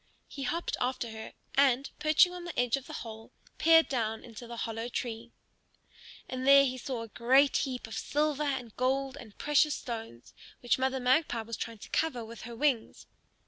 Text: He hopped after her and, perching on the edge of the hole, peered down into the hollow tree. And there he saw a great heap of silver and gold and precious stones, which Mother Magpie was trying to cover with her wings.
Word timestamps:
He 0.27 0.41
hopped 0.41 0.75
after 0.81 1.11
her 1.11 1.33
and, 1.53 1.91
perching 1.99 2.33
on 2.33 2.43
the 2.43 2.59
edge 2.59 2.75
of 2.75 2.87
the 2.87 2.93
hole, 3.05 3.31
peered 3.59 3.87
down 3.87 4.23
into 4.23 4.47
the 4.47 4.57
hollow 4.57 4.89
tree. 4.89 5.31
And 6.27 6.47
there 6.47 6.65
he 6.65 6.79
saw 6.79 7.03
a 7.03 7.07
great 7.07 7.57
heap 7.57 7.85
of 7.85 7.93
silver 7.95 8.41
and 8.41 8.75
gold 8.75 9.15
and 9.15 9.37
precious 9.37 9.75
stones, 9.75 10.33
which 10.61 10.79
Mother 10.79 10.99
Magpie 10.99 11.41
was 11.43 11.55
trying 11.55 11.77
to 11.77 11.89
cover 11.91 12.25
with 12.25 12.41
her 12.49 12.55
wings. 12.55 13.05